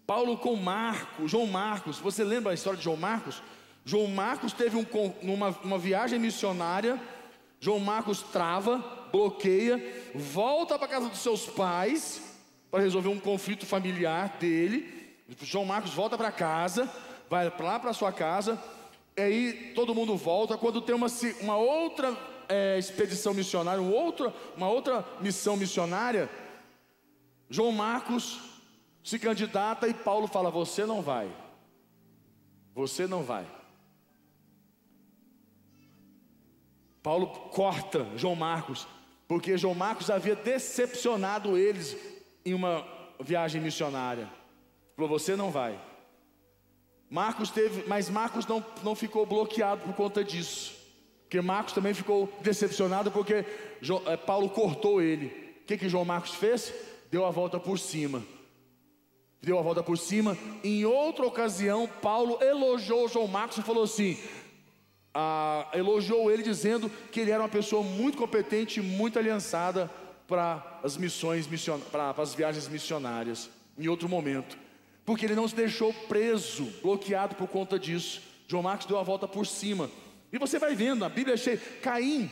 [0.05, 1.97] Paulo com Marcos, João Marcos.
[1.99, 3.41] Você lembra a história de João Marcos?
[3.85, 4.85] João Marcos teve um,
[5.21, 6.99] uma, uma viagem missionária.
[7.59, 9.81] João Marcos trava, bloqueia,
[10.13, 12.21] volta para casa dos seus pais
[12.69, 15.15] para resolver um conflito familiar dele.
[15.41, 16.89] João Marcos volta para casa,
[17.29, 18.61] vai lá para sua casa,
[19.17, 20.57] aí todo mundo volta.
[20.57, 21.07] Quando tem uma,
[21.39, 22.17] uma outra
[22.49, 26.29] é, expedição missionária, uma outra, uma outra missão missionária,
[27.53, 28.39] João Marcos
[29.03, 31.31] se candidata e Paulo fala: Você não vai.
[32.73, 33.45] Você não vai.
[37.03, 38.87] Paulo corta João Marcos,
[39.27, 41.95] porque João Marcos havia decepcionado eles
[42.43, 42.83] em uma
[43.19, 44.27] viagem missionária.
[44.95, 45.79] Falou: Você não vai.
[47.07, 50.73] Marcos teve, mas Marcos não, não ficou bloqueado por conta disso.
[51.25, 53.45] Porque Marcos também ficou decepcionado porque
[54.07, 55.27] eh, Paulo cortou ele.
[55.61, 56.73] O que, que João Marcos fez?
[57.13, 58.23] Deu a volta por cima.
[59.39, 60.36] Deu a volta por cima.
[60.63, 64.17] Em outra ocasião, Paulo elogiou João Marcos e falou assim:
[65.13, 69.91] ah, elogiou ele dizendo que ele era uma pessoa muito competente, muito aliançada
[70.28, 71.47] para as missões,
[71.91, 73.47] para as viagens missionárias.
[73.78, 74.58] Em outro momento,
[75.06, 78.23] porque ele não se deixou preso, bloqueado por conta disso.
[78.47, 79.88] João Marcos deu a volta por cima.
[80.32, 81.62] E você vai vendo, a Bíblia é cheia.
[81.80, 82.30] Caim,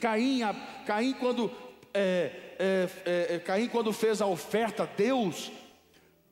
[0.00, 0.52] Caim, a,
[0.84, 1.48] Caim quando
[1.94, 5.50] é, é, é, é, Caim, quando fez a oferta a Deus,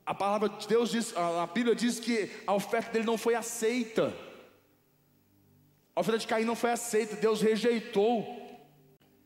[0.05, 4.13] a palavra de Deus diz, a Bíblia diz que a oferta dele não foi aceita.
[5.93, 8.25] A oferta de Caim não foi aceita, Deus rejeitou.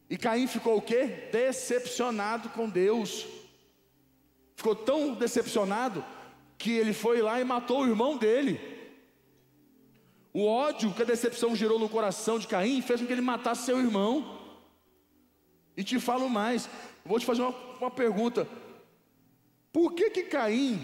[0.09, 1.29] E Caim ficou o quê?
[1.31, 3.27] Decepcionado com Deus.
[4.55, 6.03] Ficou tão decepcionado
[6.57, 8.59] que ele foi lá e matou o irmão dele.
[10.33, 13.65] O ódio que a decepção gerou no coração de Caim fez com que ele matasse
[13.65, 14.44] seu irmão.
[15.77, 16.69] E te falo mais,
[17.03, 18.47] vou te fazer uma, uma pergunta:
[19.71, 20.81] por que que Caim,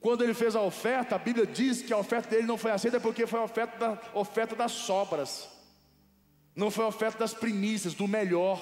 [0.00, 3.00] quando ele fez a oferta, a Bíblia diz que a oferta dele não foi aceita
[3.00, 5.48] porque foi a oferta, da, oferta das sobras,
[6.54, 8.60] não foi a oferta das primícias, do melhor.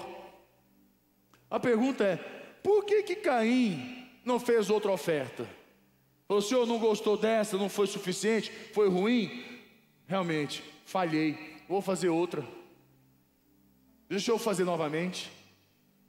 [1.51, 2.17] A pergunta é:
[2.63, 5.49] por que que Caim não fez outra oferta?
[6.29, 9.45] O senhor não gostou dessa, não foi suficiente, foi ruim?
[10.09, 12.45] Realmente, falhei, vou fazer outra.
[14.09, 15.31] Deixa eu fazer novamente.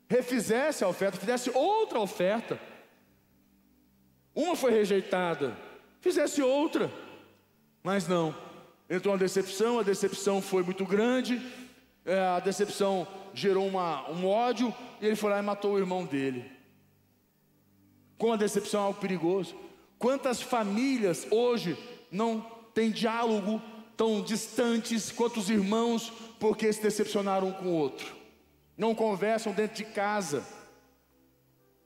[0.10, 2.60] Refizesse a oferta, fizesse outra oferta.
[4.34, 5.58] Uma foi rejeitada,
[6.00, 6.92] fizesse outra,
[7.84, 8.36] mas não.
[8.90, 11.42] Entrou uma decepção, a decepção foi muito grande,
[12.06, 16.06] é, a decepção gerou uma, um ódio, e ele foi lá e matou o irmão
[16.06, 16.50] dele.
[18.18, 19.56] Com a decepção é algo perigoso.
[20.00, 21.78] Quantas famílias hoje
[22.12, 22.40] não
[22.74, 23.62] têm diálogo
[23.96, 28.16] tão distantes quanto os irmãos, porque se decepcionaram um com o outro,
[28.78, 30.44] não conversam dentro de casa.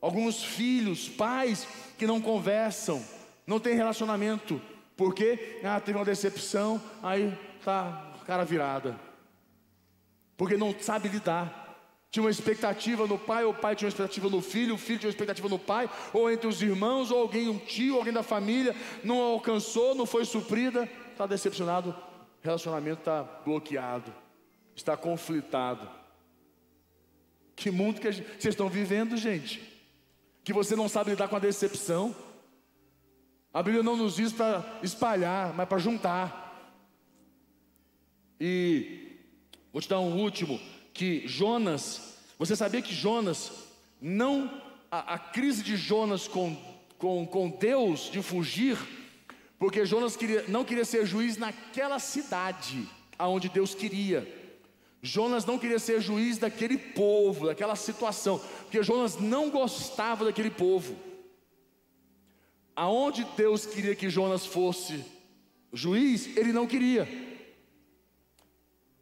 [0.01, 3.03] Alguns filhos, pais que não conversam,
[3.47, 4.61] não tem relacionamento,
[4.97, 8.99] porque ah, teve uma decepção, aí tá cara virada,
[10.37, 11.59] porque não sabe lidar.
[12.09, 14.99] Tinha uma expectativa no pai, ou o pai tinha uma expectativa no filho, o filho
[14.99, 18.23] tinha uma expectativa no pai, ou entre os irmãos, ou alguém, um tio, alguém da
[18.23, 21.95] família, não alcançou, não foi suprida, está decepcionado,
[22.41, 24.13] relacionamento está bloqueado,
[24.75, 26.00] está conflitado.
[27.55, 29.71] Que mundo que vocês estão vivendo, gente?
[30.43, 32.15] que você não sabe lidar com a decepção.
[33.53, 36.71] A Bíblia não nos diz para espalhar, mas para juntar.
[38.39, 39.17] E
[39.71, 40.59] vou te dar um último,
[40.93, 43.51] que Jonas, você sabia que Jonas
[44.01, 46.57] não a, a crise de Jonas com,
[46.97, 48.77] com, com Deus de fugir,
[49.59, 52.87] porque Jonas queria, não queria ser juiz naquela cidade
[53.17, 54.40] aonde Deus queria.
[55.01, 60.95] Jonas não queria ser juiz daquele povo, daquela situação, porque Jonas não gostava daquele povo.
[62.75, 65.03] Aonde Deus queria que Jonas fosse
[65.73, 67.07] juiz, ele não queria.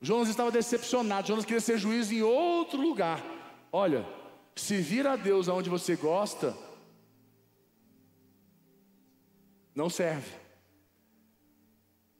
[0.01, 3.21] Jonas estava decepcionado, Jonas queria ser juiz em outro lugar.
[3.69, 4.07] Olha,
[4.55, 6.55] se vir a Deus aonde você gosta,
[9.75, 10.31] não serve.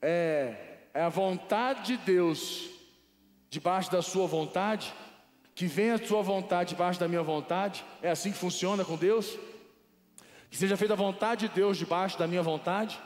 [0.02, 2.79] É, é a vontade de Deus
[3.50, 4.94] debaixo da sua vontade,
[5.56, 9.38] que venha a sua vontade debaixo da minha vontade, é assim que funciona com Deus?
[10.50, 13.00] Que seja feita a vontade de Deus debaixo da minha vontade?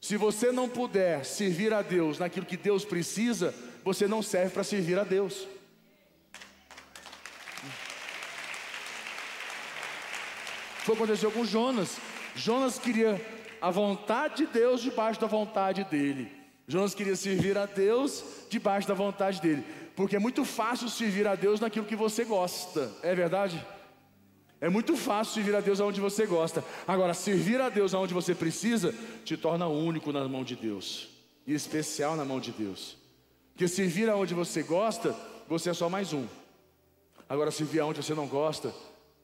[0.00, 4.64] Se você não puder servir a Deus naquilo que Deus precisa, você não serve para
[4.64, 5.46] servir a Deus.
[10.80, 11.98] Foi o que aconteceu com Jonas.
[12.34, 13.24] Jonas queria
[13.60, 16.41] a vontade de Deus debaixo da vontade dele.
[16.66, 19.64] Jonas queria servir a Deus debaixo da vontade dele,
[19.96, 23.64] porque é muito fácil servir a Deus naquilo que você gosta, é verdade?
[24.60, 26.64] É muito fácil servir a Deus aonde você gosta.
[26.86, 28.94] Agora, servir a Deus aonde você precisa
[29.24, 31.08] te torna único na mão de Deus
[31.44, 32.96] e especial na mão de Deus.
[33.52, 35.16] Porque servir aonde você gosta,
[35.48, 36.28] você é só mais um.
[37.28, 38.72] Agora, servir aonde você não gosta,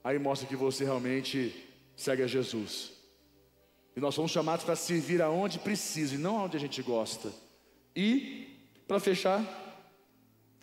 [0.02, 1.54] aí mostra que você realmente
[1.96, 2.97] segue a Jesus.
[3.98, 7.32] E nós somos chamados para servir aonde precisa e não aonde a gente gosta.
[7.96, 8.46] E,
[8.86, 9.42] para fechar,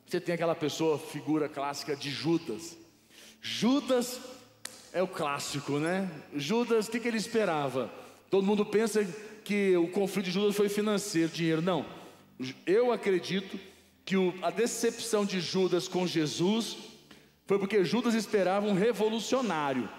[0.08, 2.78] você tem aquela pessoa, figura clássica de Judas.
[3.42, 4.22] Judas
[4.94, 6.10] é o clássico, né?
[6.34, 7.92] Judas, o que, que ele esperava?
[8.30, 9.04] Todo mundo pensa
[9.44, 11.62] que o conflito de Judas foi financeiro, dinheiro.
[11.62, 11.86] Não.
[12.66, 13.60] Eu acredito
[14.06, 16.78] que o, a decepção de Judas com Jesus
[17.46, 19.90] foi porque Judas esperava um revolucionário.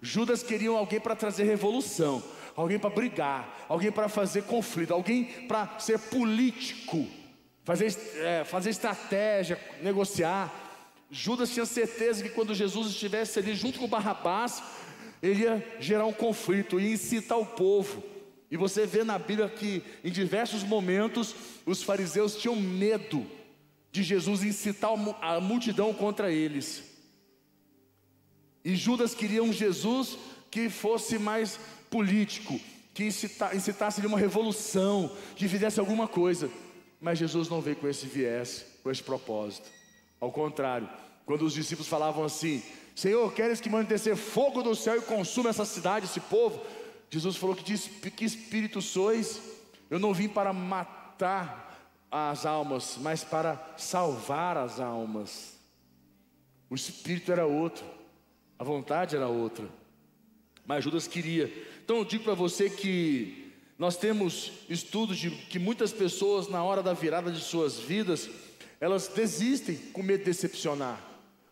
[0.00, 2.22] Judas queria alguém para trazer revolução
[2.56, 7.06] alguém para brigar, alguém para fazer conflito, alguém para ser político,
[7.62, 10.52] fazer, é, fazer estratégia, negociar.
[11.10, 14.62] Judas tinha certeza que quando Jesus estivesse ali junto com Barrabás,
[15.22, 18.02] ele ia gerar um conflito, ia incitar o povo.
[18.50, 21.34] E você vê na Bíblia que em diversos momentos
[21.66, 23.26] os fariseus tinham medo
[23.92, 26.82] de Jesus incitar a multidão contra eles.
[28.64, 30.18] E Judas queria um Jesus
[30.50, 31.58] que fosse mais
[31.90, 32.58] político,
[32.94, 36.50] que incitasse de uma revolução, que fizesse alguma coisa.
[37.00, 39.68] Mas Jesus não veio com esse viés, com esse propósito.
[40.20, 40.88] Ao contrário,
[41.26, 42.62] quando os discípulos falavam assim:
[42.94, 46.60] Senhor, queres que mande descer fogo do céu e consuma essa cidade, esse povo?
[47.10, 49.40] Jesus falou que diz que espírito sois?
[49.90, 51.66] Eu não vim para matar
[52.10, 55.54] as almas, mas para salvar as almas.
[56.70, 57.84] O espírito era outro,
[58.58, 59.68] a vontade era outra.
[60.66, 61.52] Mas Judas queria.
[61.84, 66.82] Então eu digo para você que nós temos estudos de que muitas pessoas na hora
[66.82, 68.28] da virada de suas vidas,
[68.80, 71.02] elas desistem com medo de decepcionar.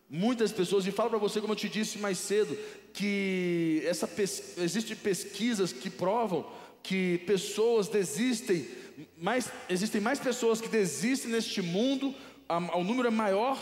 [0.09, 2.57] Muitas pessoas, e falo para você, como eu te disse mais cedo,
[2.93, 6.47] que essa pes existe pesquisas que provam
[6.83, 8.69] que pessoas desistem,
[9.17, 12.15] mais, existem mais pessoas que desistem neste mundo,
[12.75, 13.59] o número é maior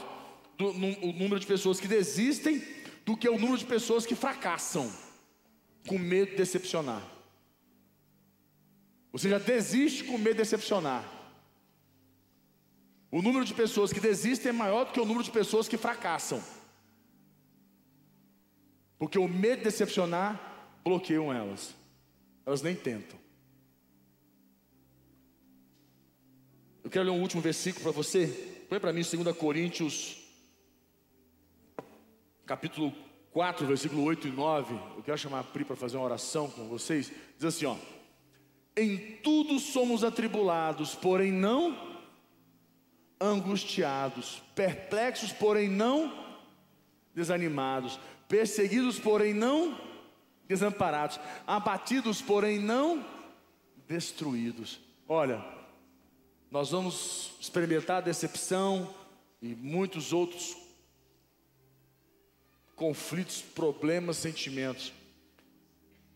[0.58, 2.60] do no, o número de pessoas que desistem
[3.06, 4.92] do que o número de pessoas que fracassam
[5.86, 7.02] com medo de decepcionar.
[9.12, 11.04] Ou seja, desiste com medo de decepcionar.
[13.10, 15.76] O número de pessoas que desistem é maior do que o número de pessoas que
[15.76, 16.42] fracassam.
[18.98, 21.74] Porque o medo de decepcionar bloqueiam elas.
[22.46, 23.18] Elas nem tentam.
[26.82, 28.26] Eu quero ler um último versículo para você.
[28.68, 30.18] Põe para mim 2 Coríntios,
[32.46, 32.94] capítulo
[33.32, 34.74] 4, versículo 8 e 9.
[34.96, 37.10] Eu quero chamar a Pri para fazer uma oração com vocês.
[37.36, 37.76] Diz assim: ó.
[38.76, 41.76] Em tudo somos atribulados, porém não
[43.20, 46.12] angustiados, perplexos, porém não
[47.14, 49.78] desanimados, perseguidos, porém não
[50.48, 53.04] desamparados, abatidos, porém não
[53.86, 54.80] destruídos.
[55.06, 55.44] Olha,
[56.50, 58.92] nós vamos experimentar decepção
[59.40, 60.56] e muitos outros
[62.76, 64.92] conflitos, problemas, sentimentos,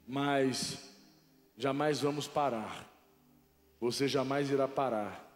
[0.07, 0.79] mas
[1.57, 2.91] jamais vamos parar.
[3.81, 5.27] Você jamais irá parar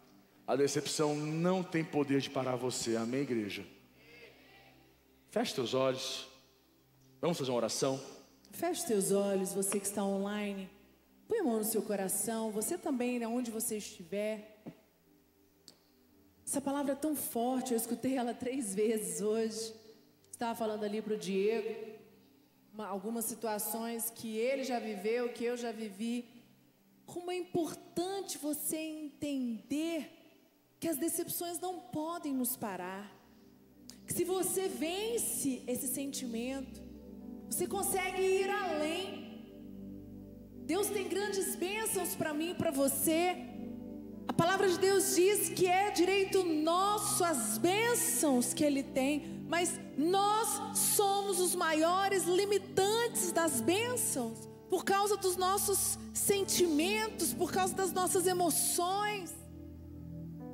[0.51, 2.97] a decepção não tem poder de parar você.
[2.97, 3.65] Amém, igreja?
[5.29, 6.27] Feche teus olhos.
[7.21, 7.97] Vamos fazer uma oração.
[8.51, 10.69] Feche teus olhos, você que está online.
[11.25, 12.51] Põe a mão no seu coração.
[12.51, 14.61] Você também, onde você estiver.
[16.45, 19.73] Essa palavra é tão forte, eu escutei ela três vezes hoje.
[20.41, 21.69] Estava falando ali para o Diego.
[22.73, 26.25] Uma, algumas situações que ele já viveu, que eu já vivi.
[27.05, 30.09] Como é importante você entender
[30.79, 33.15] que as decepções não podem nos parar.
[34.07, 36.81] Que se você vence esse sentimento,
[37.47, 39.45] você consegue ir além.
[40.65, 43.35] Deus tem grandes bênçãos para mim e para você.
[44.27, 49.77] A palavra de Deus diz que é direito nosso as bênçãos que Ele tem, mas
[49.97, 57.91] nós somos os maiores limitantes das bênçãos por causa dos nossos sentimentos, por causa das
[57.91, 59.33] nossas emoções.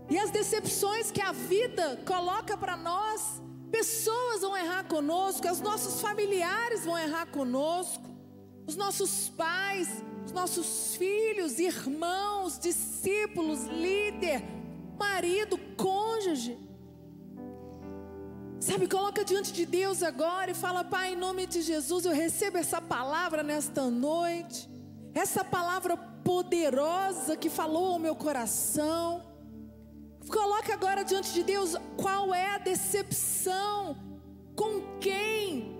[0.10, 3.40] E as decepções que a vida coloca para nós,
[3.70, 8.10] pessoas vão errar conosco, os nossos familiares vão errar conosco,
[8.66, 9.90] os nossos pais,
[10.26, 14.42] os nossos filhos, irmãos, discípulos, líder,
[14.98, 16.67] marido, cônjuge.
[18.60, 22.58] Sabe, coloca diante de Deus agora e fala: Pai, em nome de Jesus, eu recebo
[22.58, 24.68] essa palavra nesta noite,
[25.14, 29.24] essa palavra poderosa que falou ao meu coração.
[30.28, 33.96] Coloque agora diante de Deus qual é a decepção,
[34.56, 35.78] com quem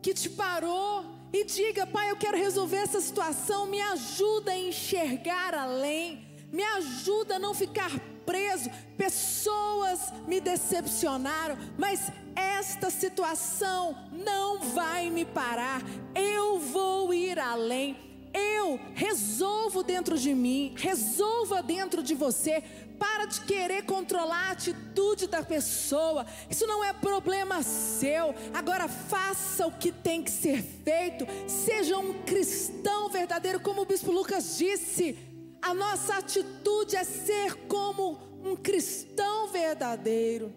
[0.00, 5.52] que te parou e diga, Pai, eu quero resolver essa situação, me ajuda a enxergar
[5.52, 7.90] além, me ajuda a não ficar
[8.24, 8.70] preso.
[8.96, 15.82] Pessoas me decepcionaram, mas esta situação não vai me parar.
[16.14, 17.96] Eu vou ir além.
[18.32, 22.64] Eu resolvo dentro de mim, resolva dentro de você
[22.98, 26.26] para de querer controlar a atitude da pessoa.
[26.50, 28.34] Isso não é problema seu.
[28.52, 31.26] Agora faça o que tem que ser feito.
[31.46, 35.33] Seja um cristão verdadeiro, como o bispo Lucas disse.
[35.64, 40.52] A nossa atitude é ser como um cristão verdadeiro.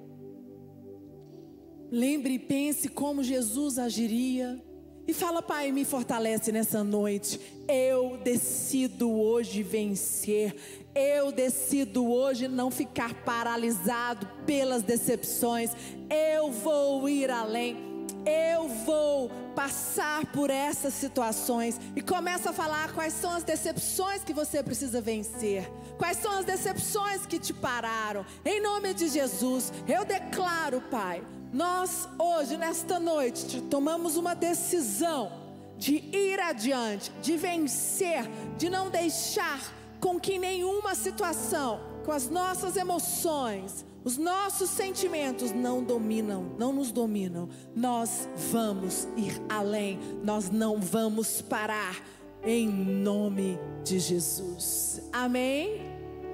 [1.90, 4.62] Lembre e pense como Jesus agiria.
[5.08, 7.40] E fala, Pai, me fortalece nessa noite.
[7.70, 10.54] Eu decido hoje vencer.
[10.94, 15.72] Eu decido hoje não ficar paralisado pelas decepções.
[16.10, 17.87] Eu vou ir além.
[18.28, 24.34] Eu vou passar por essas situações e começa a falar quais são as decepções que
[24.34, 25.72] você precisa vencer.
[25.98, 28.26] Quais são as decepções que te pararam?
[28.44, 31.24] Em nome de Jesus, eu declaro, Pai,
[31.54, 35.32] nós hoje nesta noite tomamos uma decisão
[35.78, 42.76] de ir adiante, de vencer, de não deixar com que nenhuma situação, com as nossas
[42.76, 47.50] emoções, os nossos sentimentos não dominam, não nos dominam.
[47.76, 52.02] Nós vamos ir além, nós não vamos parar.
[52.46, 55.02] em nome de Jesus.
[55.12, 55.82] Amém?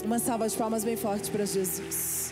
[0.05, 2.22] Uma salva de palmas bem forte para Jesus.